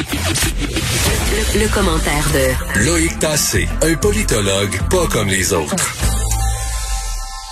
Le, 0.00 1.60
le 1.60 1.68
commentaire 1.68 2.26
de 2.32 2.86
Loïc 2.86 3.18
Tassé, 3.18 3.68
un 3.82 3.94
politologue 3.96 4.78
pas 4.88 5.06
comme 5.12 5.28
les 5.28 5.52
autres. 5.52 5.76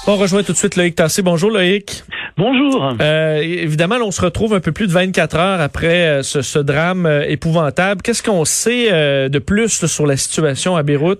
On 0.06 0.16
rejoint 0.16 0.42
tout 0.42 0.52
de 0.52 0.56
suite 0.56 0.76
Loïc 0.76 0.94
Tassé. 0.96 1.20
Bonjour 1.20 1.50
Loïc. 1.50 2.04
Bonjour. 2.38 2.94
Euh, 3.00 3.38
évidemment, 3.42 3.96
on 4.00 4.12
se 4.12 4.24
retrouve 4.24 4.54
un 4.54 4.60
peu 4.60 4.70
plus 4.70 4.86
de 4.86 4.92
24 4.92 5.36
heures 5.36 5.60
après 5.60 6.06
euh, 6.06 6.22
ce, 6.22 6.40
ce, 6.40 6.60
drame 6.60 7.04
euh, 7.04 7.24
épouvantable. 7.26 8.00
Qu'est-ce 8.00 8.22
qu'on 8.22 8.44
sait 8.44 9.28
de 9.28 9.38
plus 9.40 9.82
là, 9.82 9.88
sur 9.88 10.06
la 10.06 10.16
situation 10.16 10.76
à 10.76 10.84
Beyrouth? 10.84 11.18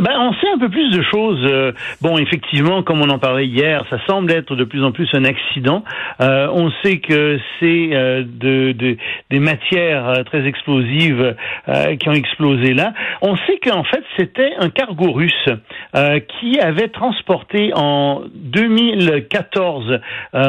ben, 0.00 0.14
on 0.18 0.32
sait 0.32 0.48
un 0.52 0.58
peu 0.58 0.68
plus 0.68 0.90
de 0.90 1.00
choses. 1.02 1.74
bon, 2.00 2.18
effectivement, 2.18 2.82
comme 2.82 3.00
on 3.00 3.08
en 3.08 3.20
parlait 3.20 3.46
hier, 3.46 3.84
ça 3.88 3.98
semble 4.08 4.32
être 4.32 4.56
de 4.56 4.64
plus 4.64 4.82
en 4.82 4.90
plus 4.90 5.08
un 5.12 5.24
accident. 5.24 5.84
on 6.18 6.72
sait 6.82 6.98
que 6.98 7.38
c'est 7.60 7.90
de, 7.90 8.72
de, 8.72 8.96
des 9.30 9.38
matières 9.38 10.24
très 10.26 10.44
explosives 10.44 11.36
qui 12.00 12.08
ont 12.08 12.12
explosé 12.12 12.74
là. 12.74 12.94
On 13.22 13.36
sait 13.36 13.60
qu'en 13.64 13.84
fait, 13.84 14.02
c'était 14.16 14.54
un 14.58 14.70
cargo 14.70 15.12
russe 15.12 15.48
qui 15.94 16.58
avait 16.58 16.88
transporté 16.88 17.70
en 17.74 18.22
2014 18.34 20.00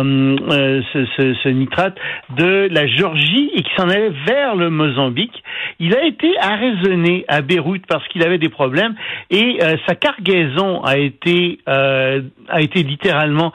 euh, 0.05 0.81
euh, 0.95 1.33
ce, 1.43 1.49
nitrate 1.49 1.95
de 2.37 2.67
la 2.71 2.87
Géorgie 2.87 3.51
et 3.53 3.63
qui 3.63 3.71
s'en 3.75 3.89
allait 3.89 4.11
vers 4.25 4.55
le 4.55 4.69
Mozambique. 4.69 5.43
Il 5.79 5.95
a 5.95 6.05
été 6.05 6.37
arraisonné 6.39 7.25
à 7.27 7.41
Beyrouth 7.41 7.83
parce 7.87 8.07
qu'il 8.09 8.23
avait 8.23 8.37
des 8.37 8.49
problèmes 8.49 8.95
et 9.29 9.59
euh, 9.61 9.75
sa 9.87 9.95
cargaison 9.95 10.81
a 10.83 10.97
été 10.97 11.59
a 11.65 12.61
été 12.61 12.83
littéralement 12.83 13.53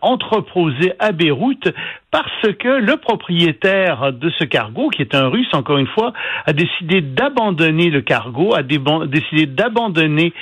entreposée 0.00 0.92
à 0.98 1.12
Beyrouth 1.12 1.68
parce 2.12 2.52
que 2.58 2.68
le 2.68 2.98
propriétaire 2.98 4.12
de 4.12 4.30
ce 4.38 4.44
cargo, 4.44 4.90
qui 4.90 5.00
est 5.02 5.14
un 5.14 5.28
russe 5.28 5.52
encore 5.54 5.78
une 5.78 5.88
fois, 5.88 6.12
a 6.46 6.52
décidé 6.52 7.00
d'abandonner 7.00 7.88
le 7.88 8.02
cargo, 8.02 8.54
a 8.54 8.62
décidé 8.62 9.46
d'abandonner 9.46 10.32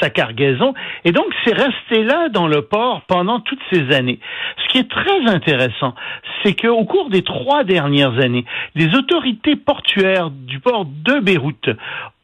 sa 0.00 0.10
cargaison, 0.10 0.74
et 1.04 1.12
donc 1.12 1.26
c'est 1.44 1.54
resté 1.54 2.02
là 2.02 2.28
dans 2.28 2.48
le 2.48 2.62
port 2.62 3.02
pendant 3.06 3.38
toutes 3.38 3.62
ces 3.72 3.92
années. 3.94 4.18
Ce 4.64 4.72
qui 4.72 4.78
est 4.78 4.90
très 4.90 5.26
intéressant, 5.26 5.94
c'est 6.42 6.60
qu'au 6.60 6.84
cours 6.84 7.08
des 7.08 7.22
trois 7.22 7.62
dernières 7.62 8.18
années, 8.18 8.44
les 8.74 8.92
autorités 8.96 9.54
portuaires 9.54 10.30
du 10.30 10.58
port 10.58 10.84
de 10.86 11.20
Beyrouth 11.20 11.70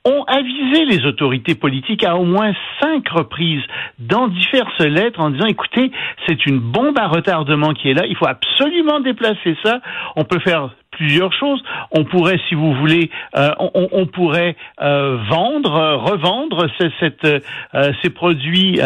ont 0.08 0.24
avisé 0.24 0.84
les 0.86 1.04
autorités 1.06 1.54
politiques 1.54 2.04
à 2.04 2.16
au 2.16 2.24
moins 2.24 2.52
cinq 2.80 3.08
reprises 3.08 3.62
dans 3.98 4.28
diverses 4.28 4.80
lettres 4.80 5.20
en 5.20 5.30
disant 5.30 5.46
écoutez, 5.46 5.90
c'est 6.26 6.46
une 6.46 6.58
bombe 6.58 6.98
à 6.98 7.08
retardement 7.08 7.72
qui 7.74 7.90
est 7.90 7.94
là, 7.94 8.06
il 8.06 8.16
faut 8.16 8.26
absolument 8.26 9.00
déplacer 9.00 9.56
ça. 9.62 9.80
On 10.16 10.24
peut 10.24 10.40
faire 10.40 10.70
plusieurs 10.98 11.32
choses. 11.32 11.62
On 11.92 12.04
pourrait, 12.04 12.38
si 12.48 12.54
vous 12.54 12.74
voulez, 12.74 13.10
euh, 13.36 13.50
on, 13.58 13.88
on, 13.92 14.06
pourrait 14.06 14.56
euh, 14.82 15.16
vendre, 15.30 15.70
revendre 16.10 16.66
cette, 17.00 17.24
euh, 17.24 17.92
ces 18.02 18.10
produits 18.10 18.80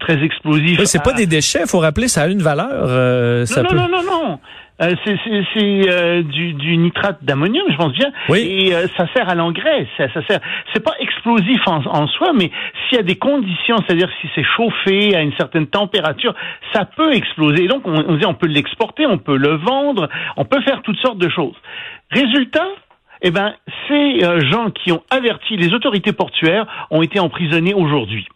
très 0.00 0.22
explosifs. 0.22 0.78
Oui, 0.80 0.86
c'est 0.86 1.02
pas 1.02 1.12
des 1.12 1.26
déchets. 1.26 1.60
Il 1.62 1.68
faut 1.68 1.78
rappeler, 1.78 2.08
ça 2.08 2.22
a 2.22 2.26
une 2.26 2.42
valeur. 2.42 2.86
non, 2.86 3.62
non, 3.62 3.74
non, 3.74 3.88
non, 3.88 4.02
non. 4.02 4.38
Euh, 4.80 4.94
c'est 5.04 5.90
euh, 5.90 6.22
du, 6.22 6.54
du, 6.54 6.76
nitrate 6.76 7.22
d'ammonium, 7.22 7.64
je 7.70 7.76
pense 7.76 7.92
bien. 7.92 8.10
Oui. 8.28 8.40
Et 8.40 8.74
euh, 8.74 8.86
ça 8.96 9.06
sert 9.14 9.28
à 9.28 9.34
l'engrais. 9.34 9.86
Ça, 9.96 10.12
ça 10.12 10.26
sert. 10.26 10.40
C'est 10.72 10.82
pas 10.82 10.94
explosif 10.98 11.60
en, 11.66 11.84
en 11.86 12.06
soi, 12.08 12.32
mais 12.34 12.50
s'il 12.88 12.96
y 12.96 13.00
a 13.00 13.04
des 13.04 13.16
conditions, 13.16 13.76
c'est-à-dire 13.86 14.08
si 14.20 14.28
c'est 14.34 14.44
chauffé 14.44 15.14
à 15.14 15.20
une 15.20 15.32
certaine 15.34 15.66
température, 15.66 16.34
ça 16.72 16.84
peut 16.84 17.12
exploser. 17.12 17.64
Et 17.64 17.68
donc 17.68 17.86
on, 17.86 17.94
on, 17.94 18.18
on 18.24 18.34
peut 18.34 18.46
l'exporter, 18.46 19.06
on 19.06 19.18
peut 19.18 19.36
le 19.36 19.56
vendre, 19.56 20.08
on 20.36 20.44
peut 20.44 20.62
faire 20.62 20.82
toutes 20.82 20.98
sortes 20.98 21.18
de 21.18 21.28
choses. 21.28 21.56
Résultat, 22.10 22.68
eh 23.20 23.30
ben, 23.30 23.54
ces 23.88 24.20
gens 24.50 24.70
qui 24.70 24.90
ont 24.90 25.02
averti 25.10 25.56
les 25.56 25.72
autorités 25.74 26.12
portuaires 26.12 26.66
ont 26.90 27.02
été 27.02 27.20
emprisonnés 27.20 27.74
aujourd'hui. 27.74 28.26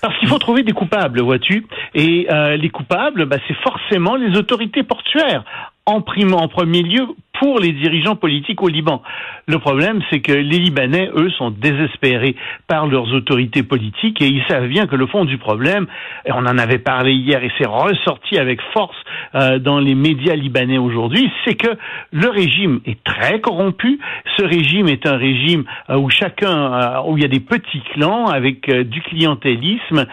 Parce 0.00 0.18
qu'il 0.18 0.28
faut 0.28 0.38
trouver 0.38 0.62
des 0.62 0.72
coupables, 0.72 1.20
vois-tu. 1.20 1.66
Et 1.94 2.26
euh, 2.30 2.56
les 2.56 2.70
coupables, 2.70 3.26
bah, 3.26 3.36
c'est 3.48 3.56
forcément 3.62 4.16
les 4.16 4.36
autorités 4.36 4.82
portuaires, 4.82 5.44
en, 5.86 6.00
prime, 6.00 6.34
en 6.34 6.48
premier 6.48 6.82
lieu 6.82 7.06
pour 7.40 7.58
les 7.58 7.72
dirigeants 7.72 8.14
politiques 8.14 8.62
au 8.62 8.68
Liban. 8.68 9.02
Le 9.48 9.58
problème, 9.58 10.00
c'est 10.10 10.20
que 10.20 10.32
les 10.32 10.58
Libanais, 10.58 11.10
eux, 11.16 11.30
sont 11.30 11.50
désespérés 11.50 12.36
par 12.68 12.86
leurs 12.86 13.12
autorités 13.12 13.64
politiques 13.64 14.22
et 14.22 14.28
ils 14.28 14.44
savent 14.48 14.68
bien 14.68 14.86
que 14.86 14.94
le 14.94 15.06
fond 15.06 15.24
du 15.24 15.38
problème, 15.38 15.86
et 16.24 16.30
on 16.32 16.46
en 16.46 16.58
avait 16.58 16.78
parlé 16.78 17.12
hier 17.14 17.42
et 17.42 17.50
c'est 17.58 17.66
ressorti 17.66 18.38
avec 18.38 18.60
force 18.72 18.96
euh, 19.34 19.58
dans 19.58 19.80
les 19.80 19.96
médias 19.96 20.36
libanais 20.36 20.78
aujourd'hui, 20.78 21.28
c'est 21.44 21.56
que 21.56 21.76
le 22.12 22.28
régime 22.28 22.80
est 22.86 23.02
très 23.02 23.40
corrompu. 23.40 23.98
Ce 24.36 24.44
régime 24.44 24.86
est 24.86 25.06
un 25.06 25.16
régime 25.16 25.64
euh, 25.90 25.96
où 25.96 26.10
chacun, 26.10 26.72
euh, 26.72 27.02
où 27.06 27.16
il 27.16 27.22
y 27.22 27.26
a 27.26 27.28
des 27.28 27.40
petits 27.40 27.82
clans 27.92 28.26
avec 28.26 28.68
euh, 28.68 28.84
du 28.84 29.00
clientélisme 29.02 30.06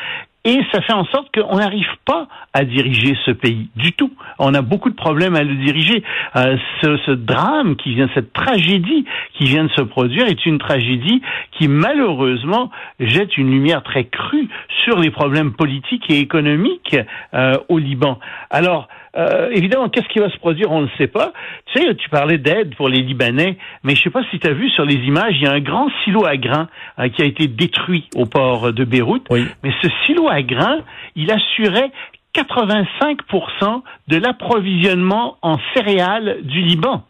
et 0.49 0.65
ça 0.71 0.81
fait 0.81 0.93
en 0.93 1.05
sorte 1.05 1.27
qu'on 1.31 1.57
n'arrive 1.57 1.85
pas 2.05 2.27
à 2.53 2.63
diriger 2.63 3.15
ce 3.23 3.29
pays 3.29 3.69
du 3.75 3.93
tout. 3.93 4.11
On 4.39 4.55
a 4.55 4.63
beaucoup 4.63 4.89
de 4.89 4.95
problèmes 4.95 5.35
à 5.35 5.43
le 5.43 5.53
diriger. 5.53 6.03
Euh, 6.35 6.57
ce, 6.81 6.97
ce, 7.05 7.11
drame 7.11 7.75
qui 7.75 7.93
vient, 7.93 8.09
cette 8.15 8.33
tragédie 8.33 9.05
qui 9.35 9.43
vient 9.45 9.65
de 9.65 9.71
se 9.71 9.81
produire 9.81 10.25
est 10.25 10.47
une 10.47 10.57
tragédie 10.57 11.21
qui 11.51 11.67
malheureusement 11.67 12.71
jette 12.99 13.37
une 13.37 13.51
lumière 13.51 13.83
très 13.83 14.05
crue 14.05 14.49
sur 14.83 14.97
les 14.99 15.11
problèmes 15.11 15.53
politiques 15.53 16.09
et 16.09 16.17
économiques 16.17 16.97
euh, 17.35 17.57
au 17.67 17.77
Liban. 17.77 18.17
Alors, 18.49 18.87
euh, 19.17 19.49
évidemment, 19.51 19.89
qu'est-ce 19.89 20.07
qui 20.09 20.19
va 20.19 20.29
se 20.29 20.37
produire, 20.37 20.71
on 20.71 20.81
ne 20.81 20.87
sait 20.97 21.07
pas. 21.07 21.33
Tu 21.73 21.81
sais, 21.81 21.95
tu 21.95 22.09
parlais 22.09 22.37
d'aide 22.37 22.75
pour 22.75 22.89
les 22.89 23.01
Libanais, 23.01 23.57
mais 23.83 23.95
je 23.95 23.99
ne 23.99 24.03
sais 24.03 24.09
pas 24.09 24.23
si 24.29 24.39
tu 24.39 24.47
as 24.47 24.53
vu 24.53 24.69
sur 24.69 24.85
les 24.85 24.95
images, 24.95 25.33
il 25.35 25.43
y 25.43 25.47
a 25.47 25.51
un 25.51 25.59
grand 25.59 25.89
silo 26.03 26.25
à 26.25 26.37
grains 26.37 26.67
euh, 26.99 27.09
qui 27.09 27.21
a 27.21 27.25
été 27.25 27.47
détruit 27.47 28.07
au 28.15 28.25
port 28.25 28.71
de 28.71 28.83
Beyrouth. 28.83 29.25
Oui. 29.29 29.45
Mais 29.63 29.71
ce 29.81 29.87
silo 30.05 30.27
à 30.29 30.38
grains, 30.43 30.81
il 31.15 31.31
assurait 31.31 31.91
85% 32.35 33.81
de 34.07 34.17
l'approvisionnement 34.17 35.37
en 35.41 35.57
céréales 35.73 36.39
du 36.43 36.61
Liban. 36.61 37.03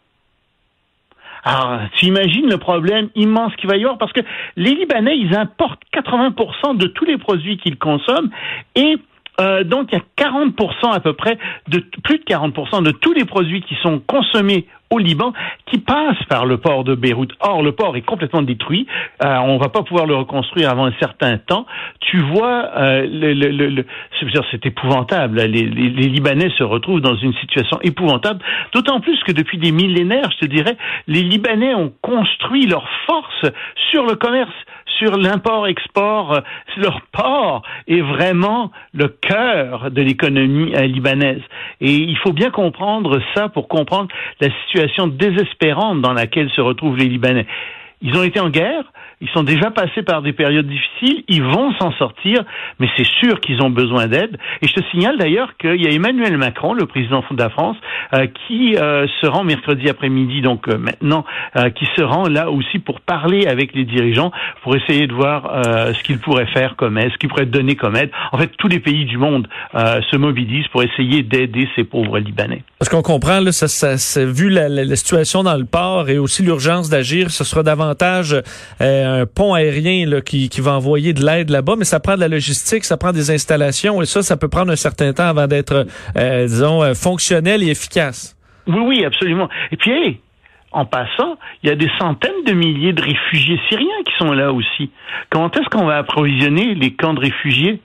Alors, 1.42 1.80
tu 1.96 2.06
imagines 2.06 2.48
le 2.48 2.58
problème 2.58 3.08
immense 3.14 3.54
qu'il 3.56 3.68
va 3.68 3.76
y 3.76 3.82
avoir 3.82 3.98
parce 3.98 4.12
que 4.12 4.20
les 4.56 4.74
Libanais, 4.74 5.16
ils 5.16 5.34
importent 5.34 5.82
80% 5.94 6.76
de 6.76 6.86
tous 6.86 7.04
les 7.06 7.16
produits 7.16 7.56
qu'ils 7.56 7.78
consomment 7.78 8.30
et 8.74 8.96
euh, 9.40 9.64
donc, 9.64 9.88
il 9.92 9.98
y 9.98 10.00
a 10.00 10.28
40% 10.28 10.92
à 10.92 11.00
peu 11.00 11.14
près, 11.14 11.38
de 11.68 11.78
plus 12.04 12.18
de 12.18 12.24
40% 12.24 12.82
de 12.82 12.90
tous 12.90 13.12
les 13.12 13.24
produits 13.24 13.62
qui 13.62 13.74
sont 13.82 14.00
consommés 14.06 14.66
au 14.90 14.98
Liban 14.98 15.32
qui 15.66 15.78
passent 15.78 16.22
par 16.28 16.46
le 16.46 16.58
port 16.58 16.82
de 16.82 16.96
Beyrouth. 16.96 17.30
Or, 17.40 17.62
le 17.62 17.72
port 17.72 17.96
est 17.96 18.02
complètement 18.02 18.42
détruit. 18.42 18.86
Euh, 19.24 19.36
on 19.38 19.56
va 19.56 19.68
pas 19.68 19.82
pouvoir 19.82 20.04
le 20.04 20.16
reconstruire 20.16 20.68
avant 20.68 20.86
un 20.86 20.92
certain 20.98 21.38
temps. 21.38 21.64
Tu 22.00 22.18
vois, 22.18 22.70
euh, 22.76 23.06
le, 23.08 23.84
c'est 24.50 24.66
épouvantable. 24.66 25.40
Les, 25.42 25.46
les, 25.46 25.90
les, 25.90 26.08
Libanais 26.08 26.50
se 26.58 26.64
retrouvent 26.64 27.00
dans 27.00 27.14
une 27.14 27.34
situation 27.34 27.78
épouvantable. 27.82 28.40
D'autant 28.74 29.00
plus 29.00 29.22
que 29.22 29.32
depuis 29.32 29.58
des 29.58 29.70
millénaires, 29.70 30.28
je 30.32 30.46
te 30.46 30.50
dirais, 30.50 30.76
les 31.06 31.22
Libanais 31.22 31.74
ont 31.74 31.92
construit 32.02 32.66
leur 32.66 32.88
force 33.06 33.46
sur 33.90 34.04
le 34.04 34.16
commerce 34.16 34.50
sur 35.00 35.16
l'import-export, 35.16 36.32
euh, 36.34 36.40
leur 36.76 37.00
port 37.12 37.62
est 37.88 38.02
vraiment 38.02 38.70
le 38.92 39.08
cœur 39.08 39.90
de 39.90 40.02
l'économie 40.02 40.74
euh, 40.76 40.86
libanaise. 40.86 41.42
Et 41.80 41.94
il 41.94 42.16
faut 42.18 42.32
bien 42.32 42.50
comprendre 42.50 43.20
ça 43.34 43.48
pour 43.48 43.66
comprendre 43.66 44.08
la 44.40 44.48
situation 44.64 45.06
désespérante 45.06 46.02
dans 46.02 46.12
laquelle 46.12 46.50
se 46.50 46.60
retrouvent 46.60 46.98
les 46.98 47.06
Libanais. 47.06 47.46
Ils 48.02 48.16
ont 48.16 48.22
été 48.22 48.40
en 48.40 48.50
guerre, 48.50 48.84
ils 49.20 49.28
sont 49.30 49.42
déjà 49.42 49.70
passés 49.70 50.02
par 50.02 50.22
des 50.22 50.32
périodes 50.32 50.66
difficiles, 50.66 51.24
ils 51.28 51.42
vont 51.42 51.72
s'en 51.74 51.92
sortir, 51.92 52.42
mais 52.78 52.88
c'est 52.96 53.06
sûr 53.06 53.40
qu'ils 53.40 53.62
ont 53.62 53.68
besoin 53.68 54.06
d'aide. 54.06 54.38
Et 54.62 54.66
je 54.66 54.72
te 54.72 54.80
signale 54.90 55.18
d'ailleurs 55.18 55.56
qu'il 55.58 55.82
y 55.82 55.86
a 55.86 55.90
Emmanuel 55.90 56.38
Macron, 56.38 56.72
le 56.72 56.86
président 56.86 57.22
de 57.30 57.36
la 57.36 57.50
France, 57.50 57.76
euh, 58.14 58.26
qui 58.46 58.76
euh, 58.76 59.06
se 59.20 59.26
rend 59.26 59.44
mercredi 59.44 59.90
après-midi, 59.90 60.40
donc 60.40 60.68
euh, 60.68 60.78
maintenant, 60.78 61.26
euh, 61.56 61.68
qui 61.68 61.86
se 61.96 62.02
rend 62.02 62.28
là 62.28 62.50
aussi 62.50 62.78
pour 62.78 63.00
parler 63.00 63.46
avec 63.46 63.74
les 63.74 63.84
dirigeants, 63.84 64.32
pour 64.62 64.74
essayer 64.74 65.06
de 65.06 65.12
voir 65.12 65.52
euh, 65.52 65.92
ce 65.92 66.02
qu'ils 66.02 66.18
pourraient 66.18 66.50
faire 66.54 66.76
comme 66.76 66.96
aide, 66.96 67.12
ce 67.12 67.18
qu'ils 67.18 67.28
pourraient 67.28 67.44
donner 67.46 67.76
comme 67.76 67.96
aide. 67.96 68.10
En 68.32 68.38
fait, 68.38 68.50
tous 68.56 68.68
les 68.68 68.80
pays 68.80 69.04
du 69.04 69.18
monde 69.18 69.48
euh, 69.74 70.00
se 70.10 70.16
mobilisent 70.16 70.68
pour 70.68 70.82
essayer 70.82 71.22
d'aider 71.22 71.68
ces 71.76 71.84
pauvres 71.84 72.18
Libanais. 72.18 72.62
Parce 72.78 72.88
qu'on 72.88 73.02
comprend, 73.02 73.40
là, 73.40 73.52
ça, 73.52 73.68
ça, 73.68 74.24
vu 74.24 74.48
la, 74.48 74.70
la, 74.70 74.84
la, 74.84 74.96
situation 74.96 75.42
dans 75.42 75.56
le 75.56 75.66
port 75.66 76.08
et 76.08 76.16
aussi 76.16 76.42
l'urgence 76.42 76.88
d'agir, 76.88 77.30
ce 77.30 77.44
sera 77.44 77.62
davantage 77.62 78.34
un 79.10 79.26
pont 79.26 79.54
aérien 79.54 80.20
qui, 80.20 80.48
va 80.60 80.72
envoyer 80.72 81.12
de 81.12 81.24
l'aide 81.24 81.50
là-bas, 81.50 81.74
mais 81.78 81.84
ça 81.84 82.00
prend 82.00 82.14
de 82.14 82.20
la 82.20 82.28
logistique, 82.28 82.84
ça 82.84 82.96
prend 82.96 83.12
des 83.12 83.30
installations 83.30 84.02
et 84.02 84.06
ça, 84.06 84.22
ça 84.22 84.36
peut 84.36 84.48
prendre 84.48 84.70
un 84.72 84.76
certain 84.76 85.12
temps 85.12 85.28
avant 85.28 85.46
d'être, 85.46 85.86
euh, 86.16 86.46
disons, 86.46 86.94
fonctionnel 86.94 87.62
et 87.62 87.68
efficace. 87.68 88.36
Oui, 88.66 88.80
oui, 88.80 89.04
absolument. 89.04 89.48
Et 89.72 89.76
puis, 89.76 89.90
hey, 89.90 90.20
en 90.72 90.84
passant, 90.84 91.36
il 91.62 91.68
y 91.68 91.72
a 91.72 91.76
des 91.76 91.90
centaines 91.98 92.44
de 92.46 92.52
milliers 92.52 92.92
de 92.92 93.02
réfugiés 93.02 93.60
syriens 93.68 94.02
qui 94.04 94.12
sont 94.18 94.32
là 94.32 94.52
aussi. 94.52 94.90
Comment 95.30 95.50
est-ce 95.50 95.68
qu'on 95.68 95.86
va 95.86 95.98
approvisionner 95.98 96.74
les 96.74 96.94
camps 96.94 97.14
de 97.14 97.20
réfugiés? 97.20 97.80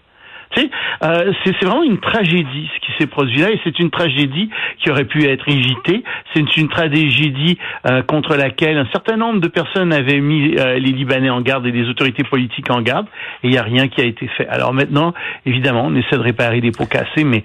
Euh, 1.04 1.34
c'est 1.44 1.66
vraiment 1.66 1.84
une 1.84 2.00
tragédie 2.00 2.70
ce 2.76 2.80
qui 2.86 2.92
s'est 2.98 3.08
produit 3.08 3.40
là, 3.40 3.52
et 3.52 3.60
c'est 3.64 3.78
une 3.80 3.90
tragédie 3.90 4.50
qui 4.80 4.90
aurait 4.90 5.06
pu 5.06 5.26
être 5.26 5.48
évitée. 5.50 6.04
C'est 6.34 6.58
une 6.58 6.68
tragédie 6.70 7.58
euh, 7.88 8.02
contre 8.04 8.36
laquelle 8.36 8.78
un 8.78 8.88
certain 8.92 9.18
nombre 9.18 9.40
de 9.40 9.48
personnes 9.48 9.94
avaient 9.94 10.20
mis 10.20 10.56
euh, 10.58 10.80
les 10.80 10.92
Libanais 10.92 11.30
en 11.30 11.42
garde 11.42 11.66
et 11.66 11.72
les 11.72 11.88
autorités 11.90 12.24
politiques 12.24 12.70
en 12.70 12.82
garde, 12.82 13.08
et 13.44 13.48
il 13.48 13.52
n'y 13.52 13.58
a 13.58 13.64
rien 13.64 13.88
qui 13.88 14.02
a 14.02 14.06
été 14.06 14.28
fait. 14.28 14.48
Alors 14.48 14.74
maintenant, 14.74 15.14
évidemment, 15.46 15.86
on 15.86 15.96
essaie 15.96 16.16
de 16.16 16.22
réparer 16.22 16.62
des 16.62 16.72
pots 16.72 16.86
cassés, 16.86 17.24
mais 17.24 17.44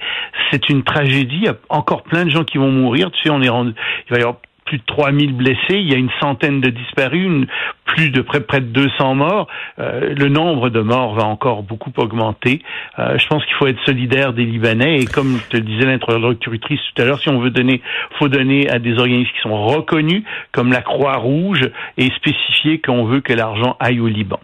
c'est 0.50 0.68
une 0.68 0.82
tragédie. 0.82 1.36
Il 1.36 1.44
y 1.44 1.48
a 1.48 1.56
encore 1.68 2.02
plein 2.02 2.24
de 2.24 2.30
gens 2.30 2.44
qui 2.44 2.58
vont 2.58 2.70
mourir. 2.70 3.10
Tu 3.10 3.22
sais, 3.22 3.30
on 3.30 3.42
est 3.42 3.48
rendu, 3.48 3.72
il 4.08 4.12
va 4.12 4.18
y 4.18 4.22
avoir 4.22 4.36
plus 4.70 4.78
de 4.78 4.84
3000 4.86 5.32
blessés, 5.34 5.58
il 5.70 5.90
y 5.90 5.94
a 5.94 5.98
une 5.98 6.12
centaine 6.20 6.60
de 6.60 6.70
disparus, 6.70 7.48
plus 7.86 8.10
de 8.10 8.20
près, 8.20 8.40
près 8.40 8.60
de 8.60 8.66
200 8.66 9.16
morts. 9.16 9.48
Euh, 9.80 10.14
le 10.16 10.28
nombre 10.28 10.70
de 10.70 10.80
morts 10.80 11.14
va 11.14 11.24
encore 11.24 11.64
beaucoup 11.64 11.90
augmenter. 11.96 12.62
Euh, 13.00 13.18
je 13.18 13.26
pense 13.26 13.44
qu'il 13.46 13.54
faut 13.56 13.66
être 13.66 13.84
solidaire 13.84 14.32
des 14.32 14.44
Libanais 14.44 15.00
et 15.00 15.06
comme 15.06 15.40
te 15.50 15.56
disait 15.56 15.86
l'introductrice 15.86 16.78
tout 16.94 17.02
à 17.02 17.04
l'heure, 17.04 17.18
si 17.18 17.28
on 17.30 17.40
veut 17.40 17.50
donner, 17.50 17.82
faut 18.20 18.28
donner 18.28 18.70
à 18.70 18.78
des 18.78 18.96
organismes 18.96 19.32
qui 19.32 19.40
sont 19.42 19.66
reconnus 19.66 20.22
comme 20.52 20.70
la 20.70 20.82
Croix-Rouge 20.82 21.68
et 21.98 22.08
spécifier 22.12 22.80
qu'on 22.80 23.06
veut 23.06 23.22
que 23.22 23.32
l'argent 23.32 23.76
aille 23.80 23.98
au 23.98 24.06
Liban. 24.06 24.38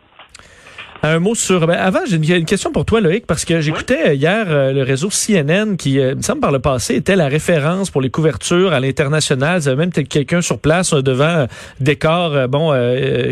Un 1.06 1.20
mot 1.20 1.37
sur. 1.37 1.69
Ben, 1.69 1.79
avant, 1.79 2.00
j'ai 2.05 2.17
une, 2.17 2.44
question 2.44 2.73
pour 2.73 2.85
toi, 2.85 3.00
Loïc, 3.00 3.26
parce 3.26 3.44
que 3.44 3.61
j'écoutais 3.61 4.08
euh, 4.08 4.14
hier 4.14 4.47
euh, 4.49 4.73
le 4.73 4.82
réseau 4.82 5.08
CNN 5.08 5.76
qui, 5.76 6.00
euh, 6.00 6.17
me 6.17 6.23
semble 6.23 6.41
par 6.41 6.50
le 6.50 6.58
passé, 6.58 6.97
était 6.97 7.14
la 7.14 7.29
référence 7.29 7.91
pour 7.91 8.00
les 8.00 8.11
couvertures 8.11 8.73
à 8.73 8.81
l'international. 8.81 9.61
Il 9.61 9.67
y 9.67 9.69
avait 9.69 9.76
même 9.76 9.91
peut-être 9.91 10.08
quelqu'un 10.08 10.41
sur 10.41 10.58
place 10.58 10.93
devant 10.94 11.47
décor, 11.79 12.49
bon, 12.49 12.73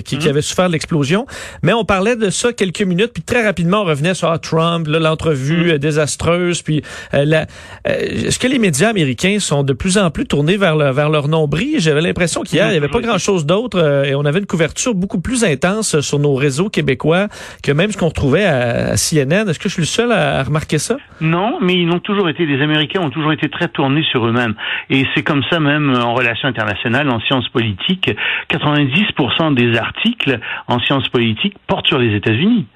qui, 0.05 0.19
qui, 0.19 0.25
mhm. 0.25 0.31
avait 0.31 0.43
souffert 0.43 0.69
de 0.69 0.73
l'explosion. 0.73 1.27
Mais 1.63 1.73
on 1.73 1.85
parlait 1.85 2.15
de 2.15 2.31
ça 2.31 2.53
quelques 2.53 2.83
minutes, 2.83 3.11
puis 3.13 3.25
très 3.25 3.45
rapidement 3.45 3.83
on 3.83 3.85
revenait 3.85 4.15
sur 4.15 4.29
ah, 4.29 4.39
Trump, 4.39 4.87
l'entrevue 4.89 5.73
mhm. 5.73 5.79
désastreuse, 5.79 6.63
puis 6.63 6.83
la. 7.13 7.47
Est-ce 7.85 8.39
que 8.39 8.47
les 8.47 8.59
médias 8.59 8.91
américains 8.91 9.39
sont 9.41 9.65
de 9.65 9.73
plus 9.73 9.99
en 9.99 10.11
plus 10.11 10.27
tournés 10.27 10.57
vers 10.57 10.77
le, 10.77 10.91
vers 10.93 11.11
leur 11.11 11.27
nombril? 11.27 11.81
J'avais 11.81 12.01
l'impression 12.01 12.43
qu'hier 12.43 12.69
il 12.69 12.73
n'y 12.73 12.77
avait 12.77 12.89
pas 12.89 13.01
grand-chose 13.01 13.47
d'autre 13.47 14.05
et 14.07 14.15
on 14.15 14.25
avait 14.25 14.39
une 14.39 14.47
couverture 14.47 14.95
beaucoup 14.95 15.21
plus 15.21 15.45
intense 15.45 16.01
sur 16.01 16.19
nos 16.19 16.35
réseaux 16.35 16.71
québécois 16.71 17.29
que 17.65 17.73
même 17.73 17.91
ce 17.91 17.97
qu'on 17.97 18.09
retrouvait 18.09 18.45
à, 18.45 18.95
CNN. 18.97 19.49
Est-ce 19.49 19.59
que 19.59 19.69
je 19.69 19.75
suis 19.75 19.83
le 19.83 19.87
seul 19.87 20.13
à, 20.13 20.43
remarquer 20.43 20.79
ça? 20.79 20.99
Non, 21.21 21.59
mais 21.63 21.75
ils 21.75 21.91
ont 21.91 21.99
toujours 21.99 22.29
été, 22.29 22.45
les 22.45 22.63
Américains 22.63 23.01
ont 23.01 23.11
toujours 23.11 23.33
été 23.33 23.49
très 23.49 23.69
tournés 23.69 24.05
sur 24.11 24.27
eux-mêmes. 24.27 24.55
Et 24.91 25.07
c'est 25.15 25.23
comme 25.23 25.43
ça 25.51 25.61
même 25.61 25.95
en 25.95 26.15
relations 26.15 26.47
internationales, 26.47 27.09
en 27.09 27.21
sciences 27.21 27.49
politiques. 27.49 28.11
90% 28.51 29.55
des 29.55 29.79
articles 29.79 30.39
en 30.69 30.79
sciences 30.81 31.09
politiques 31.09 31.57
portent 31.67 31.87
sur 31.87 31.99
les 31.99 32.15
États-Unis. 32.15 32.67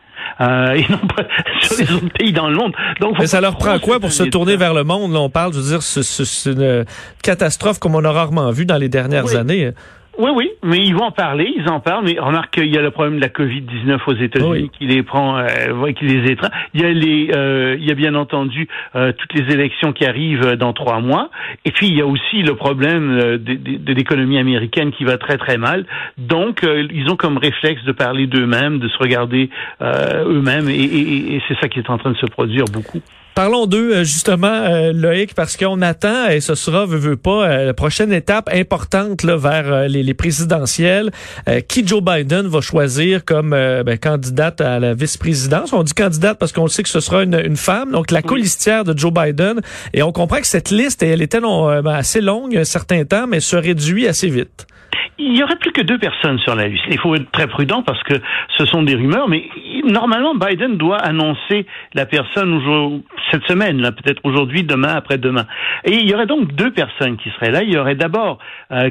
Euh, 0.41 0.73
et 0.73 0.87
non 0.91 0.99
pas 0.99 1.25
sur 1.61 1.79
les 1.79 1.93
autres 1.93 2.13
pays 2.19 2.33
dans 2.33 2.49
le 2.49 2.57
monde. 2.57 2.73
Donc, 3.01 3.19
Mais 3.19 3.27
ça 3.27 3.41
leur 3.41 3.57
prend 3.57 3.79
quoi 3.79 4.01
pour 4.01 4.13
se 4.13 4.25
tourner 4.25 4.57
vers 4.57 4.73
le 4.73 4.85
monde? 4.85 5.13
Là, 5.13 5.21
on 5.21 5.31
parle, 5.31 5.53
je 5.53 5.59
veux 5.59 5.69
dire, 5.69 5.83
c'est 5.83 6.51
une 6.51 6.85
catastrophe 7.23 7.79
comme 7.79 7.95
on 7.95 8.05
a 8.05 8.11
rarement 8.11 8.51
vu 8.51 8.65
dans 8.65 8.79
les 8.79 8.89
dernières 8.89 9.37
années. 9.37 9.73
Oui, 10.19 10.33
oui, 10.35 10.51
mais 10.65 10.79
ils 10.79 10.97
vont 10.97 11.05
en 11.05 11.13
parler, 11.13 11.49
ils 11.57 11.69
en 11.69 11.79
parlent, 11.79 12.05
mais 12.05 12.19
remarque 12.19 12.55
qu'il 12.55 12.75
y 12.75 12.77
a 12.77 12.83
le 12.83 12.91
problème 12.91 13.17
de 13.17 13.21
la 13.21 13.29
Covid-19 13.29 14.01
aux 14.05 14.17
États-Unis 14.17 14.69
qui 14.77 14.87
les 14.87 15.05
prend, 15.05 15.39
euh, 15.39 15.93
qui 15.93 16.07
les 16.07 16.33
étreint. 16.33 16.51
Il 16.75 16.81
y 16.81 16.85
a 16.85 16.91
les, 16.91 17.31
euh, 17.37 17.77
il 17.79 17.87
y 17.87 17.93
a 17.93 17.95
bien 17.95 18.17
entendu 18.17 18.67
euh, 18.97 19.13
toutes 19.13 19.33
les 19.35 19.55
élections 19.55 19.93
qui 19.93 20.05
arrivent 20.05 20.57
dans 20.57 20.73
trois 20.73 20.99
mois, 20.99 21.31
et 21.65 21.71
puis 21.71 21.87
il 21.87 21.97
y 21.97 22.01
a 22.01 22.07
aussi 22.07 22.43
le 22.43 22.57
problème 22.57 23.17
euh, 23.17 23.39
de, 23.39 23.55
de, 23.55 23.93
l'économie 23.93 24.39
américaine 24.39 24.91
qui 24.91 25.05
va 25.05 25.19
très 25.19 25.39
très 25.39 25.57
mal. 25.57 25.87
Donc 26.17 26.63
ils 26.65 27.09
ont 27.09 27.17
comme 27.17 27.39
réflexe 27.39 27.85
de 27.85 27.93
parler 27.93 28.27
d'eux-mêmes, 28.27 28.81
de 28.81 28.89
se 28.89 28.99
regarder 28.99 29.51
eux-mêmes, 29.81 30.69
et, 30.69 30.75
et, 30.75 31.37
et 31.37 31.43
c'est 31.47 31.59
ça 31.61 31.69
qui 31.69 31.79
est 31.79 31.91
en 31.91 31.99
train 31.99 32.11
de 32.11 32.17
se 32.17 32.27
produire 32.27 32.65
beaucoup. 32.73 33.01
Parlons 33.39 33.67
d'eux 33.67 33.95
euh, 33.95 34.03
justement, 34.03 34.49
euh, 34.49 34.93
Loïc, 34.93 35.33
parce 35.33 35.57
qu'on 35.57 35.81
attend, 35.81 36.27
et 36.29 36.41
ce 36.41 36.57
sera, 36.57 36.87
veut, 36.87 36.99
veut 36.99 37.17
pas, 37.17 37.49
euh, 37.49 37.67
la 37.67 37.73
prochaine 37.73 38.13
étape 38.13 38.51
importante 38.53 39.23
là, 39.23 39.37
vers 39.37 39.89
les, 39.89 40.13
présidentielles. 40.13 41.13
qui 41.69 41.87
Joe 41.87 42.03
Biden 42.03 42.49
va 42.49 42.61
choisir 42.61 43.25
comme 43.25 43.51
ben, 43.51 43.97
candidate 43.97 44.61
à 44.61 44.81
la 44.81 44.93
vice-présidence? 44.93 45.73
On 45.73 45.85
dit 45.85 45.95
candidate 45.95 46.37
parce 46.37 46.51
qu'on 46.51 46.67
sait 46.67 46.83
que 46.83 46.89
ce 46.89 46.99
sera 46.99 47.23
une, 47.23 47.57
femme, 47.57 47.93
donc 47.93 48.11
la 48.11 48.23
colistière 48.23 48.83
de 48.83 48.99
Joe 48.99 49.13
Biden. 49.13 49.61
Et 49.95 50.03
on 50.03 50.11
comprend 50.11 50.41
que 50.41 50.47
cette 50.49 50.71
liste, 50.71 51.05
elle 51.05 51.23
était 51.23 51.41
ben, 51.41 51.87
assez 51.87 52.21
longue 52.21 52.57
un 52.57 52.65
certain 52.65 53.05
temps, 53.05 53.29
mais 53.29 53.39
se 53.39 53.55
réduit 53.55 54.09
assez 54.09 54.31
vite. 54.31 54.67
Il 55.21 55.37
y 55.37 55.43
aurait 55.43 55.57
plus 55.57 55.73
que 55.73 55.83
deux 55.83 55.99
personnes 55.99 56.39
sur 56.39 56.55
la 56.55 56.69
liste. 56.69 56.85
Il 56.89 56.99
faut 56.99 57.15
être 57.17 57.31
très 57.33 57.49
prudent 57.49 57.83
parce 57.83 58.03
que 58.05 58.15
ce 58.57 58.65
sont 58.67 58.85
des 58.85 58.95
rumeurs, 58.95 59.29
mais 59.29 59.49
normalement 59.85 60.35
Biden 60.35 60.77
doit 60.77 60.99
annoncer 60.99 61.67
la 61.95 62.07
personne 62.07 63.03
cette 63.33 63.45
semaine, 63.47 63.81
peut-être 63.81 64.21
aujourd'hui, 64.25 64.63
demain, 64.63 64.95
après-demain. 64.95 65.47
Et 65.85 65.95
il 65.95 66.09
y 66.09 66.15
aurait 66.15 66.27
donc 66.27 66.53
deux 66.55 66.71
personnes 66.71 67.17
qui 67.17 67.31
seraient 67.31 67.51
là. 67.51 67.63
Il 67.65 67.73
y 67.73 67.79
aurait 67.79 67.97
d'abord 67.97 68.39
euh, 68.71 68.91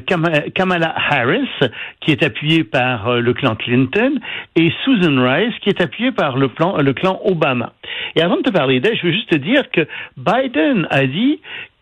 Kamala 0.53 0.93
Harris, 1.09 1.49
qui 2.01 2.11
est 2.11 2.23
appuyée 2.23 2.63
par 2.65 3.07
euh, 3.07 3.19
le 3.21 3.33
clan 3.33 3.55
Clinton, 3.55 4.19
et 4.55 4.71
Susan 4.83 5.15
Rice, 5.23 5.55
qui 5.61 5.69
est 5.69 5.81
appuyée 5.81 6.11
par 6.11 6.37
le, 6.37 6.49
le 6.81 6.93
clan 6.93 7.21
Obama. 7.23 7.73
Et 8.15 8.21
avant 8.21 8.37
de 8.37 8.41
te 8.41 8.51
parler 8.51 8.79
d'elle, 8.79 8.97
je 8.97 9.07
veux 9.07 9.13
juste 9.13 9.29
te 9.29 9.37
dire 9.37 9.63
que 9.71 9.87
Biden 10.17 10.87
a 10.89 11.05
dit 11.05 11.39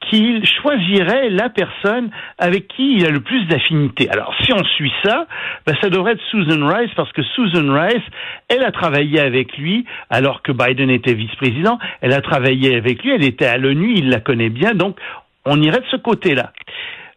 qu'il 0.09 0.45
choisirait 0.45 1.29
la 1.29 1.49
personne 1.49 2.09
avec 2.37 2.67
qui 2.67 2.95
il 2.97 3.05
a 3.05 3.09
le 3.09 3.19
plus 3.19 3.45
d'affinité. 3.45 4.09
Alors, 4.09 4.33
si 4.43 4.53
on 4.53 4.63
suit 4.63 4.91
ça, 5.03 5.27
ben, 5.65 5.75
ça 5.81 5.89
devrait 5.89 6.13
être 6.13 6.23
Susan 6.29 6.67
Rice, 6.67 6.91
parce 6.95 7.11
que 7.11 7.23
Susan 7.23 7.73
Rice, 7.73 8.03
elle 8.49 8.63
a 8.63 8.71
travaillé 8.71 9.19
avec 9.19 9.57
lui 9.57 9.85
alors 10.09 10.41
que 10.41 10.51
Biden 10.51 10.89
était 10.89 11.13
vice-président. 11.13 11.79
Elle 12.01 12.13
a 12.13 12.21
travaillé 12.21 12.75
avec 12.75 13.03
lui, 13.03 13.11
elle 13.11 13.25
était 13.25 13.45
à 13.45 13.57
l'ONU, 13.57 13.93
il 13.95 14.09
la 14.09 14.19
connaît 14.19 14.49
bien, 14.49 14.73
donc 14.73 14.97
on 15.45 15.61
irait 15.61 15.79
de 15.79 15.87
ce 15.91 15.97
côté-là. 15.97 16.51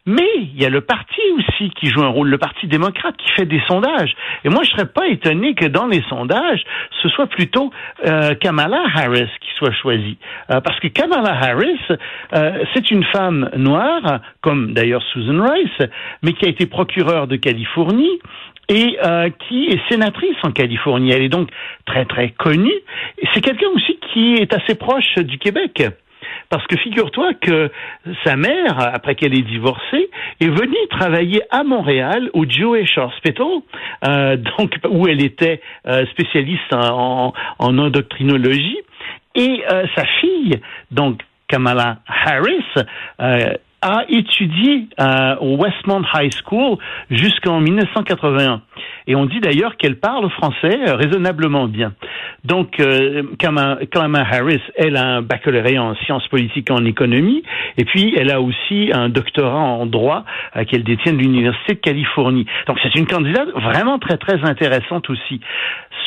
Mais 0.05 0.27
il 0.37 0.59
y 0.59 0.65
a 0.65 0.69
le 0.69 0.81
parti 0.81 1.21
aussi 1.37 1.69
qui 1.71 1.87
joue 1.87 2.01
un 2.01 2.07
rôle, 2.07 2.29
le 2.29 2.37
parti 2.37 2.67
démocrate 2.67 3.15
qui 3.17 3.29
fait 3.31 3.45
des 3.45 3.61
sondages. 3.67 4.15
Et 4.43 4.49
moi, 4.49 4.63
je 4.63 4.69
serais 4.69 4.87
pas 4.87 5.07
étonné 5.07 5.55
que 5.55 5.65
dans 5.65 5.87
les 5.87 6.01
sondages, 6.09 6.63
ce 7.01 7.09
soit 7.09 7.27
plutôt 7.27 7.71
euh, 8.07 8.33
Kamala 8.35 8.81
Harris 8.95 9.29
qui 9.41 9.49
soit 9.57 9.73
choisie, 9.73 10.17
euh, 10.51 10.61
parce 10.61 10.79
que 10.79 10.87
Kamala 10.87 11.31
Harris, 11.31 11.79
euh, 12.33 12.63
c'est 12.73 12.91
une 12.91 13.03
femme 13.03 13.49
noire, 13.55 14.21
comme 14.41 14.73
d'ailleurs 14.73 15.03
Susan 15.13 15.43
Rice, 15.43 15.89
mais 16.23 16.33
qui 16.33 16.45
a 16.45 16.49
été 16.49 16.65
procureure 16.65 17.27
de 17.27 17.35
Californie 17.35 18.19
et 18.71 18.99
qui 19.47 19.65
est 19.65 19.79
sénatrice 19.89 20.37
en 20.43 20.51
Californie. 20.51 21.09
Elle 21.09 21.23
est 21.23 21.29
donc 21.29 21.49
très 21.87 22.05
très 22.05 22.29
connue. 22.29 22.71
C'est 23.33 23.41
quelqu'un 23.41 23.65
aussi 23.73 23.97
qui 24.13 24.35
est 24.35 24.53
assez 24.53 24.75
proche 24.75 25.15
du 25.15 25.39
Québec. 25.39 25.81
Parce 26.49 26.65
que 26.65 26.77
figure-toi 26.77 27.33
que 27.35 27.69
sa 28.23 28.35
mère, 28.35 28.79
après 28.79 29.13
qu'elle 29.15 29.37
ait 29.37 29.43
divorcé, 29.43 30.09
est 30.41 30.49
venue 30.49 30.87
travailler 30.89 31.43
à 31.51 31.63
Montréal 31.63 32.31
au 32.33 32.45
Jewish 32.49 32.97
Hospital, 32.97 33.61
euh, 34.05 34.35
donc 34.57 34.75
où 34.89 35.07
elle 35.07 35.23
était 35.23 35.61
euh, 35.87 36.05
spécialiste 36.07 36.73
en, 36.73 37.33
en, 37.59 37.77
endocrinologie. 37.77 38.79
Et 39.35 39.63
euh, 39.71 39.85
sa 39.95 40.05
fille, 40.19 40.59
donc 40.89 41.21
Kamala 41.47 41.99
Harris, 42.07 42.65
euh, 43.21 43.53
a 43.81 44.03
étudié 44.09 44.87
euh, 44.99 45.35
au 45.37 45.57
Westmont 45.57 46.03
High 46.13 46.31
School 46.45 46.77
jusqu'en 47.09 47.59
1981. 47.61 48.61
Et 49.07 49.15
on 49.15 49.25
dit 49.25 49.39
d'ailleurs 49.39 49.75
qu'elle 49.77 49.99
parle 49.99 50.29
français 50.29 50.77
euh, 50.87 50.95
raisonnablement 50.95 51.67
bien. 51.67 51.93
Donc, 52.45 52.79
euh, 52.79 53.23
Kamala 53.39 53.79
Harris, 54.31 54.61
elle 54.75 54.97
a 54.97 55.05
un 55.17 55.21
baccalauréat 55.21 55.81
en 55.81 55.95
sciences 55.95 56.27
politiques 56.27 56.69
et 56.69 56.73
en 56.73 56.85
économie, 56.85 57.43
et 57.77 57.85
puis 57.85 58.13
elle 58.17 58.31
a 58.31 58.39
aussi 58.39 58.91
un 58.93 59.09
doctorat 59.09 59.57
en 59.57 59.85
droit 59.85 60.25
euh, 60.55 60.63
qu'elle 60.65 60.83
détient 60.83 61.13
de 61.13 61.17
l'Université 61.17 61.73
de 61.73 61.79
Californie. 61.79 62.45
Donc, 62.67 62.77
c'est 62.83 62.95
une 62.95 63.07
candidate 63.07 63.49
vraiment 63.49 63.99
très, 63.99 64.17
très 64.17 64.43
intéressante 64.43 65.09
aussi. 65.09 65.41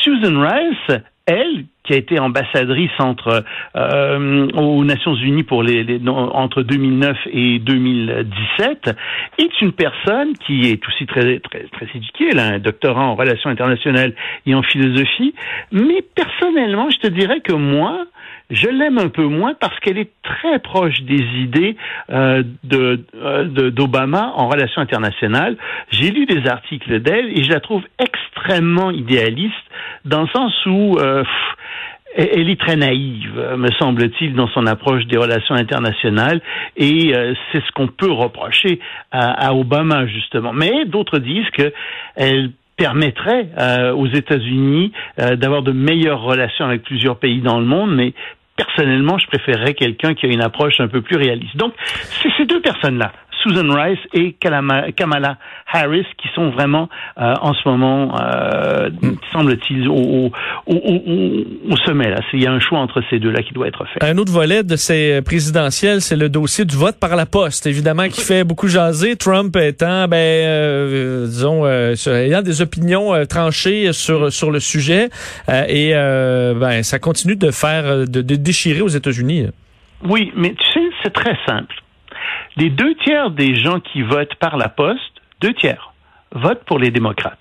Susan 0.01 0.39
Rice, 0.39 1.01
elle, 1.25 1.65
qui 1.83 1.93
a 1.93 1.97
été 1.97 2.19
ambassadrice 2.19 2.91
entre 2.99 3.43
euh, 3.75 4.47
aux 4.53 4.83
Nations 4.83 5.15
Unies 5.15 5.43
pour 5.43 5.63
les, 5.63 5.99
entre 6.07 6.63
2009 6.63 7.17
et 7.31 7.59
2017, 7.59 8.89
est 9.37 9.61
une 9.61 9.73
personne 9.73 10.33
qui 10.45 10.69
est 10.69 10.85
aussi 10.87 11.05
très 11.05 11.39
très 11.39 11.63
très 11.71 11.87
éduquée. 11.95 12.29
Elle 12.31 12.39
a 12.39 12.45
un 12.53 12.59
doctorat 12.59 13.03
en 13.03 13.15
relations 13.15 13.49
internationales 13.49 14.13
et 14.45 14.55
en 14.55 14.63
philosophie. 14.63 15.33
Mais 15.71 16.01
personnellement, 16.15 16.89
je 16.89 16.97
te 16.97 17.07
dirais 17.07 17.41
que 17.41 17.53
moi, 17.53 18.05
je 18.49 18.67
l'aime 18.67 18.97
un 18.97 19.09
peu 19.09 19.25
moins 19.25 19.53
parce 19.53 19.77
qu'elle 19.79 19.97
est 19.97 20.11
très 20.23 20.59
proche 20.59 21.01
des 21.01 21.23
idées 21.41 21.75
euh, 22.09 22.43
euh, 22.73 22.97
de 23.45 23.69
d'Obama 23.69 24.33
en 24.35 24.47
relations 24.47 24.81
internationales. 24.81 25.57
J'ai 25.91 26.11
lu 26.11 26.25
des 26.25 26.47
articles 26.47 26.99
d'elle 26.99 27.29
et 27.37 27.43
je 27.43 27.49
la 27.49 27.59
trouve 27.59 27.83
extrêmement 27.99 28.91
idéaliste 28.91 29.53
dans 30.05 30.21
le 30.21 30.27
sens 30.27 30.53
où 30.65 30.97
euh, 30.97 31.23
elle 32.15 32.49
est 32.49 32.59
très 32.59 32.75
naïve, 32.75 33.33
me 33.57 33.69
semble-t-il, 33.79 34.35
dans 34.35 34.47
son 34.49 34.67
approche 34.67 35.05
des 35.05 35.17
relations 35.17 35.55
internationales, 35.55 36.41
et 36.77 37.11
c'est 37.51 37.59
ce 37.59 37.71
qu'on 37.71 37.87
peut 37.87 38.11
reprocher 38.11 38.79
à, 39.11 39.47
à, 39.47 39.53
Obama 39.53 40.05
justement. 40.05 40.53
Mais 40.53 40.85
d'autres 40.85 41.17
disent 41.17 41.49
que 41.57 41.73
elle 42.15 42.51
permettrait 42.77 43.49
aux 43.95 44.05
États-Unis 44.05 44.91
d'avoir 45.17 45.63
de 45.63 45.71
meilleures 45.71 46.21
relations 46.21 46.65
avec 46.65 46.83
plusieurs 46.83 47.17
pays 47.17 47.41
dans 47.41 47.59
le 47.59 47.65
monde, 47.65 47.95
mais 47.95 48.13
personnellement, 48.55 49.17
je 49.17 49.27
préférerais 49.27 49.73
quelqu'un 49.73 50.13
qui 50.13 50.25
a 50.25 50.29
une 50.29 50.41
approche 50.41 50.79
un 50.79 50.87
peu 50.87 51.01
plus 51.01 51.17
réaliste. 51.17 51.57
Donc, 51.57 51.73
c'est 52.21 52.29
ces 52.37 52.45
deux 52.45 52.61
personnes-là. 52.61 53.11
Susan 53.43 53.69
Rice 53.69 53.99
et 54.13 54.33
Kamala 54.33 55.37
Harris 55.71 56.05
qui 56.17 56.29
sont 56.33 56.49
vraiment 56.49 56.89
euh, 57.19 57.33
en 57.41 57.53
ce 57.53 57.67
moment, 57.67 58.15
euh, 58.19 58.89
mm. 58.89 59.15
semble-t-il, 59.31 59.87
au, 59.87 60.31
au, 60.65 60.73
au, 61.69 61.77
sommet. 61.85 62.09
Là. 62.09 62.21
Il 62.31 62.41
y 62.41 62.47
a 62.47 62.51
un 62.51 62.59
choix 62.59 62.79
entre 62.79 63.03
ces 63.09 63.19
deux-là 63.19 63.41
qui 63.41 63.53
doit 63.53 63.67
être 63.67 63.85
fait. 63.85 64.03
Un 64.03 64.17
autre 64.17 64.31
volet 64.31 64.63
de 64.63 64.75
ces 64.75 65.21
présidentielles, 65.21 66.01
c'est 66.01 66.15
le 66.15 66.29
dossier 66.29 66.65
du 66.65 66.75
vote 66.75 66.97
par 66.99 67.15
la 67.15 67.25
poste, 67.25 67.67
évidemment, 67.67 68.07
qui 68.07 68.21
fait 68.21 68.43
beaucoup 68.43 68.67
jaser. 68.67 69.15
Trump 69.15 69.55
étant, 69.57 70.07
ben, 70.07 70.17
euh, 70.17 71.25
disons, 71.25 71.65
euh, 71.65 71.95
ayant 72.07 72.41
des 72.41 72.61
opinions 72.61 73.11
tranchées 73.27 73.91
sur 73.93 74.31
sur 74.31 74.51
le 74.51 74.59
sujet, 74.59 75.09
et 75.49 75.93
ben, 75.93 76.83
ça 76.83 76.99
continue 76.99 77.35
de 77.35 77.51
faire, 77.51 78.07
de, 78.07 78.21
de 78.21 78.35
déchirer 78.35 78.81
aux 78.81 78.87
États-Unis. 78.87 79.47
Oui, 80.05 80.31
mais 80.35 80.53
tu 80.53 80.73
sais, 80.73 80.89
c'est 81.03 81.13
très 81.13 81.37
simple 81.45 81.82
les 82.57 82.69
deux 82.69 82.95
tiers 82.95 83.31
des 83.31 83.55
gens 83.55 83.79
qui 83.79 84.01
votent 84.01 84.35
par 84.35 84.57
la 84.57 84.69
poste, 84.69 85.21
deux 85.41 85.53
tiers, 85.53 85.93
votent 86.31 86.63
pour 86.65 86.79
les 86.79 86.91
démocrates. 86.91 87.39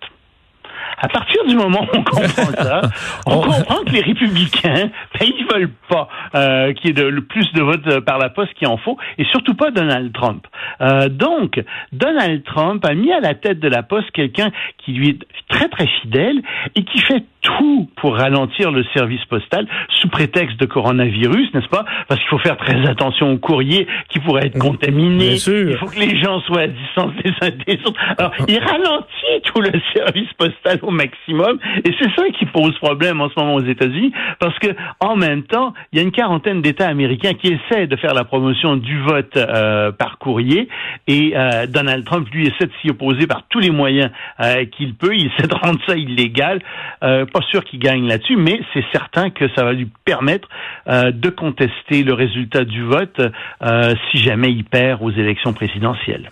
À 0.98 1.08
partir 1.08 1.44
du 1.46 1.56
moment 1.56 1.80
où 1.82 1.96
on 1.96 2.04
comprend 2.04 2.44
ça, 2.56 2.82
on 3.26 3.40
comprend 3.40 3.84
que 3.84 3.90
les 3.90 4.02
républicains, 4.02 4.90
ben, 5.18 5.26
ils 5.26 5.46
veulent 5.52 5.72
pas 5.88 6.08
euh, 6.34 6.72
qu'il 6.74 6.86
y 6.86 6.90
ait 6.90 7.02
de, 7.02 7.08
le 7.08 7.24
plus 7.24 7.52
de 7.52 7.62
votes 7.62 8.00
par 8.00 8.18
la 8.18 8.28
poste 8.28 8.54
qu'il 8.54 8.68
en 8.68 8.76
faut, 8.76 8.96
et 9.18 9.24
surtout 9.24 9.54
pas 9.54 9.70
Donald 9.70 10.12
Trump. 10.12 10.46
Euh, 10.80 11.08
donc, 11.08 11.60
Donald 11.92 12.44
Trump 12.44 12.84
a 12.84 12.94
mis 12.94 13.12
à 13.12 13.20
la 13.20 13.34
tête 13.34 13.58
de 13.58 13.68
la 13.68 13.82
poste 13.82 14.10
quelqu'un 14.12 14.50
qui 14.84 14.92
lui 14.92 15.10
est 15.10 15.18
très 15.48 15.68
très 15.68 15.86
fidèle 15.86 16.42
et 16.74 16.84
qui 16.84 16.98
fait 17.00 17.24
tout 17.42 17.88
pour 17.96 18.16
ralentir 18.16 18.70
le 18.70 18.84
service 18.94 19.24
postal 19.26 19.66
sous 20.00 20.08
prétexte 20.08 20.58
de 20.58 20.66
coronavirus, 20.66 21.52
n'est-ce 21.54 21.68
pas? 21.68 21.84
Parce 22.08 22.20
qu'il 22.20 22.28
faut 22.28 22.38
faire 22.38 22.56
très 22.56 22.86
attention 22.88 23.32
aux 23.32 23.38
courriers 23.38 23.86
qui 24.08 24.20
pourraient 24.20 24.46
être 24.46 24.58
contaminés. 24.58 25.34
Il 25.34 25.76
faut 25.76 25.86
que 25.86 25.98
les 25.98 26.20
gens 26.20 26.40
soient 26.42 26.62
à 26.62 26.66
distance 26.68 27.12
les 27.24 27.32
uns 27.46 27.50
des 27.66 27.80
autres. 27.84 28.00
Alors, 28.16 28.32
il 28.46 28.58
ralentit 28.58 29.42
tout 29.44 29.60
le 29.60 29.72
service 29.94 30.32
postal 30.38 30.78
au 30.82 30.90
maximum, 30.90 31.58
et 31.84 31.90
c'est 32.00 32.10
ça 32.14 32.28
qui 32.38 32.46
pose 32.46 32.76
problème 32.78 33.20
en 33.20 33.28
ce 33.28 33.34
moment 33.38 33.54
aux 33.54 33.64
États-Unis, 33.64 34.12
parce 34.38 34.58
que 34.58 34.68
en 35.00 35.16
même 35.16 35.42
temps, 35.42 35.74
il 35.92 35.98
y 35.98 36.00
a 36.00 36.04
une 36.04 36.12
quarantaine 36.12 36.62
d'États 36.62 36.88
américains 36.88 37.34
qui 37.34 37.48
essaient 37.48 37.86
de 37.86 37.96
faire 37.96 38.14
la 38.14 38.24
promotion 38.24 38.76
du 38.76 39.00
vote 39.00 39.36
euh, 39.36 39.90
par 39.90 40.18
courrier, 40.18 40.68
et 41.08 41.32
euh, 41.36 41.66
Donald 41.66 42.04
Trump 42.04 42.28
lui 42.32 42.46
essaie 42.46 42.66
de 42.66 42.72
s'y 42.80 42.90
opposer 42.90 43.26
par 43.26 43.42
tous 43.48 43.58
les 43.58 43.70
moyens 43.70 44.10
euh, 44.40 44.64
qu'il 44.76 44.94
peut. 44.94 45.14
Il 45.14 45.26
essaie 45.26 45.46
de 45.46 45.54
rendre 45.62 45.80
ça 45.86 45.96
illégal 45.96 46.60
pas 47.00 47.40
sûr 47.50 47.64
qu'il 47.64 47.80
gagne 47.80 48.06
là-dessus, 48.06 48.36
mais 48.36 48.60
c'est 48.72 48.84
certain 48.92 49.30
que 49.30 49.48
ça 49.54 49.64
va 49.64 49.72
lui 49.72 49.88
permettre 50.04 50.48
euh, 50.88 51.10
de 51.12 51.30
contester 51.30 52.02
le 52.02 52.12
résultat 52.14 52.64
du 52.64 52.82
vote 52.82 53.20
euh, 53.62 53.94
si 54.10 54.18
jamais 54.18 54.52
il 54.52 54.64
perd 54.64 55.02
aux 55.02 55.10
élections 55.10 55.52
présidentielles. 55.52 56.30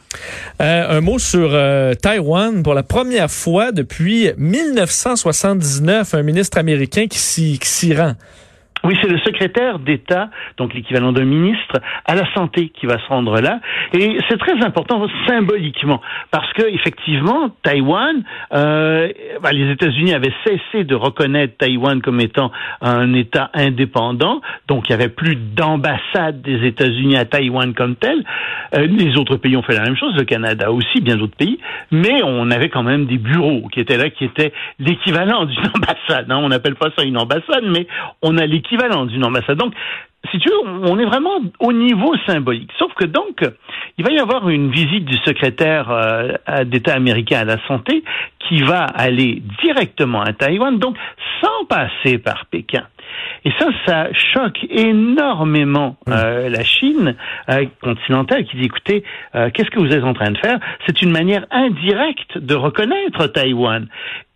Euh, 0.60 0.98
un 0.98 1.00
mot 1.00 1.18
sur 1.18 1.50
Taïwan. 2.02 2.62
Pour 2.62 2.74
la 2.74 2.82
première 2.82 3.30
fois 3.30 3.72
depuis 3.72 4.30
1979, 4.36 6.14
un 6.14 6.22
ministre 6.22 6.58
américain 6.58 7.06
qui 7.06 7.18
s'y 7.18 7.94
rend. 7.94 8.14
Oui, 8.84 8.96
c'est 9.02 9.10
le 9.10 9.18
secrétaire 9.18 9.78
d'État, 9.78 10.30
donc 10.56 10.72
l'équivalent 10.72 11.12
d'un 11.12 11.24
ministre, 11.24 11.80
à 12.06 12.14
la 12.14 12.24
santé 12.32 12.70
qui 12.70 12.86
va 12.86 12.98
se 12.98 13.06
rendre 13.08 13.40
là. 13.40 13.60
Et 13.92 14.16
c'est 14.28 14.38
très 14.38 14.64
important 14.64 15.06
symboliquement, 15.26 16.00
parce 16.30 16.50
que 16.54 16.66
effectivement, 16.66 17.50
Taïwan, 17.62 18.22
euh, 18.54 19.08
bah, 19.42 19.52
les 19.52 19.70
États-Unis 19.70 20.14
avaient 20.14 20.32
cessé 20.44 20.84
de 20.84 20.94
reconnaître 20.94 21.58
Taïwan 21.58 22.00
comme 22.00 22.20
étant 22.20 22.50
un 22.80 23.12
État 23.12 23.50
indépendant, 23.52 24.40
donc 24.66 24.88
il 24.88 24.92
y 24.92 24.94
avait 24.94 25.08
plus 25.08 25.36
d'ambassade 25.36 26.40
des 26.40 26.66
États-Unis 26.66 27.16
à 27.16 27.26
Taïwan 27.26 27.74
comme 27.74 27.96
tel. 27.96 28.24
Euh, 28.74 28.86
les 28.86 29.16
autres 29.18 29.36
pays 29.36 29.56
ont 29.56 29.62
fait 29.62 29.74
la 29.74 29.82
même 29.82 29.96
chose, 29.96 30.14
le 30.16 30.24
Canada 30.24 30.72
aussi, 30.72 31.02
bien 31.02 31.16
d'autres 31.16 31.36
pays, 31.36 31.58
mais 31.90 32.22
on 32.24 32.50
avait 32.50 32.70
quand 32.70 32.82
même 32.82 33.04
des 33.04 33.18
bureaux 33.18 33.68
qui 33.72 33.80
étaient 33.80 33.98
là, 33.98 34.08
qui 34.08 34.24
étaient 34.24 34.52
l'équivalent 34.78 35.44
d'une 35.44 35.58
ambassade. 35.74 36.30
Hein. 36.30 36.40
On 36.42 36.48
n'appelle 36.48 36.76
pas 36.76 36.88
ça 36.96 37.04
une 37.04 37.18
ambassade, 37.18 37.64
mais 37.64 37.86
on 38.22 38.38
a 38.38 38.46
l'équivalent 38.46 38.69
Donc, 38.76 39.72
si 40.30 40.38
tu 40.38 40.48
veux, 40.48 40.68
on 40.84 40.98
est 40.98 41.04
vraiment 41.04 41.40
au 41.60 41.72
niveau 41.72 42.14
symbolique. 42.26 42.70
Sauf 42.78 42.92
que 42.94 43.04
donc, 43.04 43.42
il 43.98 44.04
va 44.04 44.12
y 44.12 44.18
avoir 44.18 44.48
une 44.48 44.70
visite 44.70 45.04
du 45.04 45.16
secrétaire 45.24 45.90
euh, 45.90 46.64
d'État 46.64 46.94
américain 46.94 47.40
à 47.40 47.44
la 47.44 47.56
santé 47.66 48.04
qui 48.48 48.62
va 48.62 48.84
aller 48.84 49.42
directement 49.62 50.22
à 50.22 50.32
Taïwan, 50.32 50.78
donc 50.78 50.96
sans 51.40 51.64
passer 51.66 52.18
par 52.18 52.46
Pékin. 52.46 52.86
Et 53.44 53.52
ça, 53.58 53.68
ça 53.86 54.08
choque 54.12 54.58
énormément 54.68 55.96
euh, 56.08 56.48
la 56.48 56.62
Chine 56.62 57.16
euh, 57.48 57.64
continentale 57.82 58.44
qui 58.44 58.56
dit, 58.56 58.64
écoutez, 58.64 59.04
qu'est-ce 59.32 59.70
que 59.70 59.80
vous 59.80 59.92
êtes 59.92 60.04
en 60.04 60.14
train 60.14 60.30
de 60.30 60.38
faire? 60.38 60.58
C'est 60.86 61.02
une 61.02 61.10
manière 61.10 61.46
indirecte 61.50 62.38
de 62.38 62.54
reconnaître 62.54 63.26
Taïwan. 63.28 63.88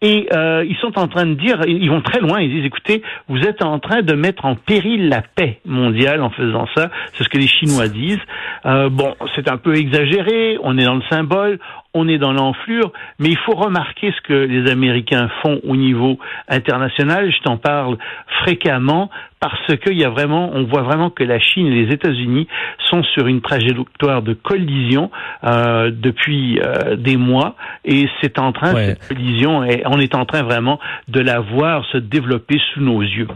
Et 0.05 0.29
euh, 0.35 0.67
ils 0.69 0.77
sont 0.77 0.99
en 0.99 1.09
train 1.09 1.25
de 1.25 1.33
dire, 1.33 1.63
ils 1.67 1.89
vont 1.89 2.03
très 2.03 2.21
loin, 2.21 2.39
ils 2.39 2.51
disent, 2.51 2.67
écoutez, 2.67 3.03
vous 3.27 3.39
êtes 3.39 3.63
en 3.63 3.79
train 3.79 4.03
de 4.03 4.13
mettre 4.13 4.45
en 4.45 4.55
péril 4.55 5.09
la 5.09 5.23
paix 5.23 5.61
mondiale 5.65 6.23
en 6.23 6.29
faisant 6.29 6.67
ça. 6.77 6.91
C'est 7.15 7.25
ce 7.25 7.29
que 7.31 7.39
les 7.39 7.47
Chinois 7.47 7.89
disent. 7.89 8.21
Euh, 8.67 8.91
bon, 8.91 9.15
c'est 9.35 9.51
un 9.51 9.57
peu 9.57 9.75
exagéré, 9.75 10.59
on 10.63 10.77
est 10.77 10.85
dans 10.85 10.97
le 10.97 11.03
symbole, 11.09 11.59
on 11.95 12.09
est 12.09 12.19
dans 12.19 12.33
l'enflure, 12.33 12.93
mais 13.19 13.29
il 13.29 13.39
faut 13.39 13.55
remarquer 13.55 14.13
ce 14.17 14.21
que 14.27 14.33
les 14.33 14.71
Américains 14.71 15.31
font 15.43 15.61
au 15.63 15.77
niveau 15.77 16.19
international. 16.49 17.33
Je 17.33 17.43
t'en 17.43 17.57
parle 17.57 17.97
fréquemment 18.43 19.11
parce 19.41 19.77
qu'il 19.77 19.99
y 19.99 20.05
a 20.05 20.11
vraiment, 20.11 20.51
on 20.55 20.65
voit 20.65 20.83
vraiment 20.83 21.11
que 21.11 21.23
la 21.23 21.39
Chine 21.39 21.67
et 21.67 21.85
les 21.85 21.93
États-Unis 21.93 22.49
sont 22.91 23.03
sur 23.03 23.27
une 23.27 23.43
trajectoire 23.43 24.23
de 24.23 24.33
collision 24.33 25.11
euh, 25.45 25.91
depuis 25.93 26.61
euh, 26.61 26.97
des 26.97 27.17
mois, 27.17 27.55
et 27.85 28.09
c'est 28.21 28.39
en 28.39 28.53
train 28.53 28.75
cette 28.75 29.07
collision, 29.07 29.63
et 29.63 29.83
on 29.85 30.01
est 30.01 30.15
en 30.15 30.25
train 30.25 30.43
vraiment 30.43 30.81
de 31.09 31.21
la 31.21 31.41
voir 31.41 31.85
se 31.93 31.99
développer 31.99 32.59
sous 32.73 32.81
nos 32.81 33.03
yeux. 33.03 33.29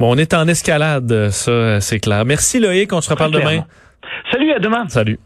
Bon, 0.00 0.12
on 0.12 0.18
est 0.18 0.34
en 0.34 0.48
escalade, 0.48 1.28
ça, 1.30 1.80
c'est 1.80 2.00
clair. 2.00 2.24
Merci 2.24 2.58
Loïc, 2.58 2.92
on 2.92 3.00
se 3.00 3.10
reparle 3.10 3.30
demain. 3.30 3.64
Salut, 4.32 4.52
à 4.52 4.58
demain. 4.58 4.88
Salut. 4.88 5.18